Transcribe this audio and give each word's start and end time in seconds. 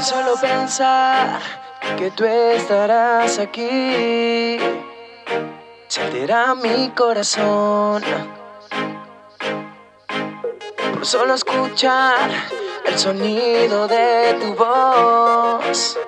Solo 0.00 0.34
pensar 0.40 1.40
que 1.96 2.10
tú 2.10 2.24
estarás 2.24 3.38
aquí, 3.38 4.58
se 5.88 6.00
altera 6.00 6.54
mi 6.54 6.90
corazón. 6.90 8.02
Por 10.92 11.04
solo 11.04 11.34
escuchar 11.34 12.30
el 12.86 12.98
sonido 12.98 13.88
de 13.88 14.36
tu 14.40 14.54
voz, 14.54 15.98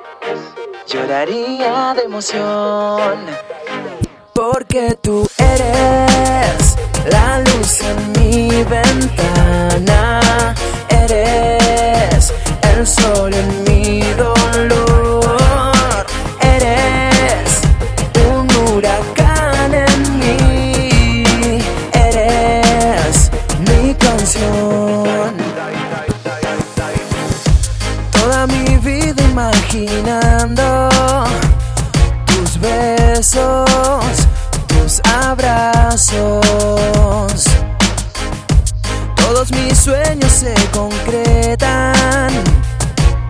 lloraría 0.86 1.94
de 1.94 2.02
emoción. 2.02 3.26
Porque 4.34 4.96
tú 5.02 5.28
eres 5.38 6.76
la 7.10 7.40
luz 7.40 7.80
en 7.80 8.12
mi 8.12 8.62
ventana, 8.64 9.37
tus 32.26 32.60
besos, 32.60 34.26
tus 34.66 35.00
abrazos. 35.04 36.18
Todos 39.14 39.52
mis 39.52 39.78
sueños 39.78 40.32
se 40.32 40.54
concretan 40.72 42.28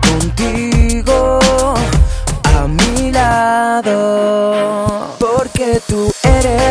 contigo 0.01 1.39
a 2.43 2.67
mi 2.67 3.11
lado. 3.11 3.95
Porque 5.19 5.79
tú 5.87 6.11
eres 6.23 6.68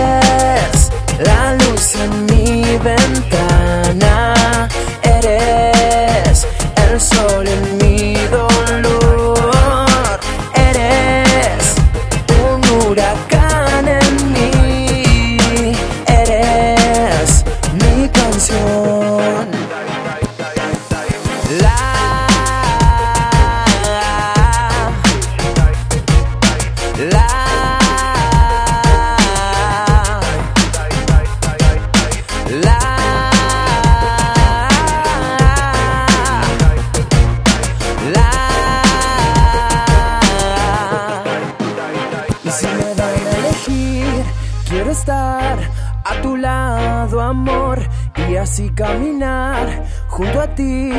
quiero 44.68 44.90
estar 44.90 45.58
a 46.05 46.20
tu 46.22 46.36
lado, 46.36 47.20
amor, 47.20 47.80
y 48.28 48.36
así 48.36 48.70
caminar 48.70 49.84
junto 50.08 50.40
a 50.40 50.46
ti, 50.55 50.92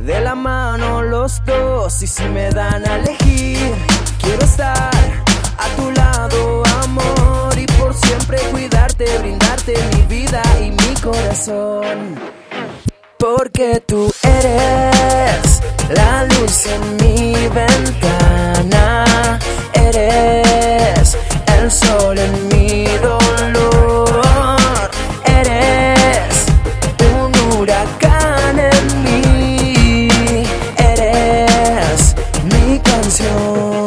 de 0.00 0.20
la 0.20 0.34
mano 0.34 1.02
los 1.02 1.44
dos. 1.44 2.02
Y 2.02 2.06
si 2.06 2.24
me 2.24 2.50
dan 2.50 2.86
a 2.88 2.96
elegir, 2.96 3.74
quiero 4.20 4.44
estar 4.44 4.90
a 5.58 5.68
tu 5.76 5.90
lado, 5.92 6.62
amor, 6.82 7.58
y 7.58 7.66
por 7.78 7.94
siempre 7.94 8.38
cuidarte, 8.50 9.06
brindarte 9.18 9.74
mi 9.94 10.02
vida 10.02 10.42
y 10.60 10.70
mi 10.70 10.94
corazón. 11.00 12.16
Porque 13.18 13.82
tú 13.86 14.12
eres 14.22 15.60
la 15.90 16.24
luz 16.24 16.66
en 16.66 16.96
mi 16.96 17.34
ventana, 17.48 19.38
eres 19.72 21.16
el 21.58 21.70
sol 21.70 22.16
en 22.16 22.48
mi 22.48 22.84
dolor, 22.98 24.22
eres 25.24 26.46
un 27.12 27.58
huracán. 27.58 28.07
就 33.18 33.77